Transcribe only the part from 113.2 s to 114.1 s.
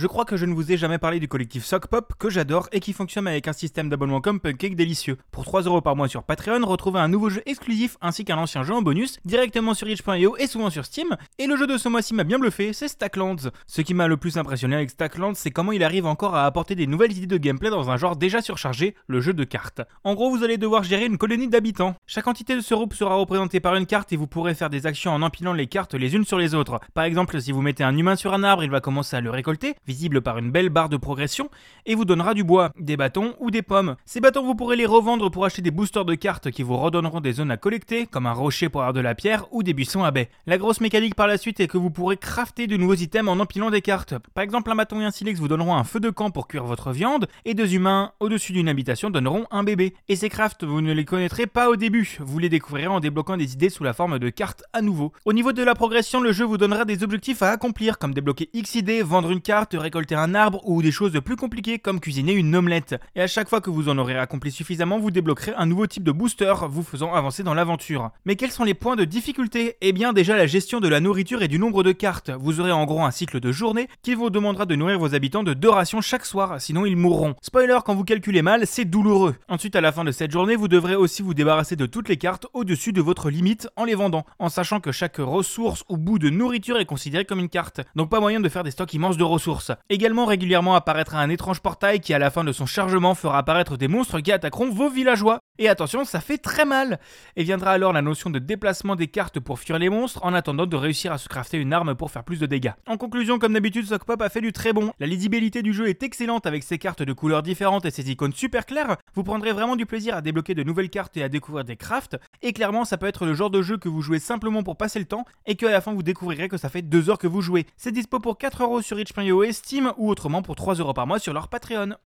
le genre de jeu que vous